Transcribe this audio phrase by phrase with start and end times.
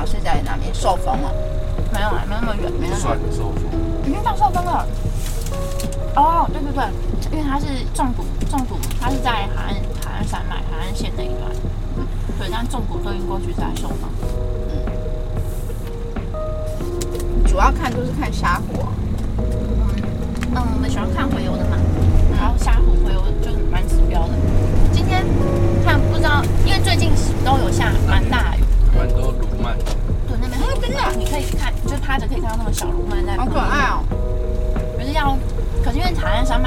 [0.00, 0.72] 桥是在那边？
[0.74, 1.30] 受风了。
[1.92, 3.28] 没有啊，没那么远，没那么算远。
[4.06, 4.86] 已经到受风了。
[6.16, 6.84] 哦，对对对，
[7.32, 11.50] 因为它是中毒，中毒它是在海岸海岸山脉海岸线那一段，
[12.38, 14.08] 对，但纵谷对应过去是在寿丰。
[17.46, 18.88] 主要看就是看虾虎哦。
[20.54, 21.76] 嗯，我们喜欢看回游的嘛，
[22.38, 24.30] 然后虾虎回游就蛮指标的。
[24.92, 25.24] 今天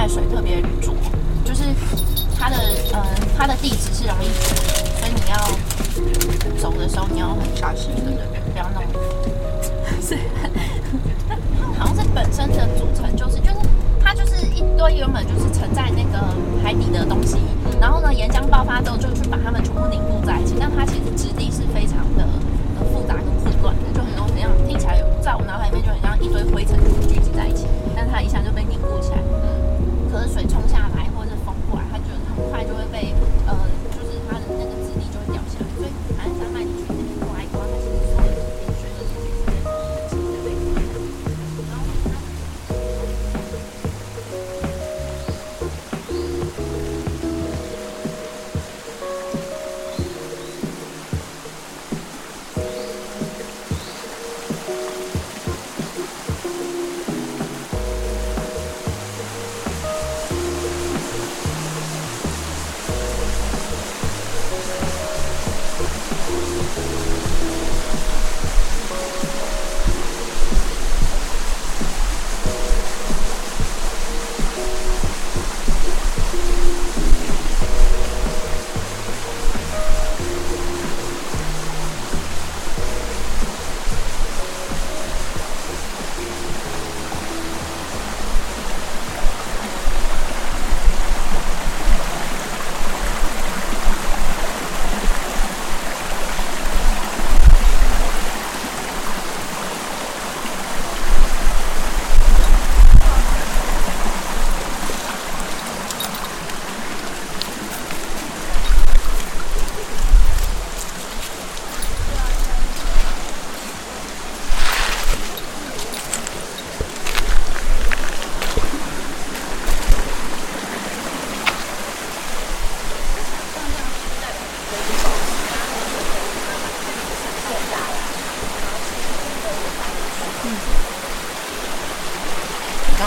[0.00, 0.94] 脉水特别浊，
[1.44, 1.62] 就是
[2.38, 2.56] 它的
[2.94, 3.04] 嗯
[3.36, 4.56] 它的地质是容易浊，
[4.98, 5.36] 所以你要
[6.58, 8.82] 走的时候你要很小心，对对对，不要弄。
[10.00, 10.16] 是，
[11.78, 13.56] 好像是本身的组成就是就是
[14.02, 16.34] 它就是一堆原本就是沉在那个
[16.64, 17.36] 海底的东西，
[17.78, 19.79] 然后呢岩浆爆发之后就去把它们全部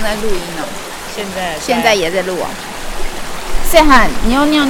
[0.00, 0.64] 刚在录音呢，
[1.14, 2.46] 现在现在也在录哦。
[3.70, 4.64] 塞罕，你要尿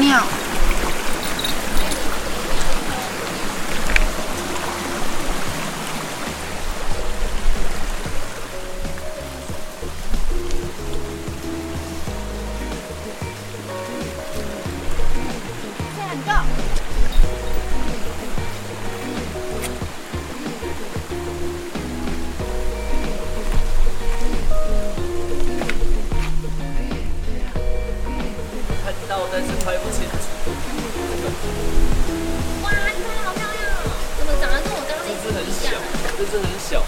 [36.50, 36.82] 很小，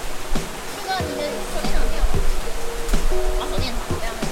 [0.74, 1.22] 这个你的
[1.54, 2.02] 手电筒没有？
[3.38, 4.26] 哦，手电筒这样子。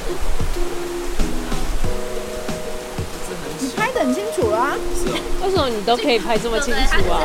[3.22, 3.72] 这很你小。
[3.78, 4.74] 拍的很清楚啊。
[4.98, 5.14] 是哦，
[5.46, 7.22] 为什么你都可以拍这么清楚啊？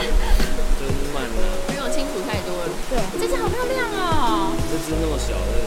[0.78, 0.86] 真
[1.18, 1.50] 慢啊！
[1.66, 2.70] 比我清楚太多了。
[2.94, 4.54] 对，这只好漂亮哦！
[4.70, 5.66] 这只那么小的，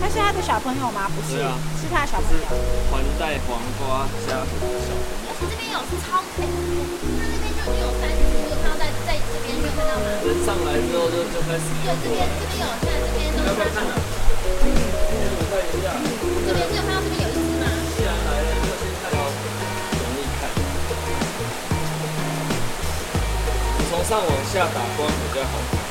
[0.00, 1.12] 他是他的小朋友吗？
[1.12, 2.48] 不是，啊是他的小朋友。
[2.88, 4.80] 环带黄瓜虾小朋友。
[5.28, 6.56] 而且这边有超那边就
[6.88, 7.92] 已经有
[9.66, 10.06] 有看到吗？
[10.24, 13.90] 人上来之后就就开始对，这边这边有，看这边都是三只。
[15.34, 15.86] 我看一下，
[16.46, 17.66] 这边只有看到这边有一只嘛？
[17.96, 19.16] 既然来了就先看到
[19.98, 20.40] 容易看。
[23.78, 25.87] 你从上往下打光比较好看。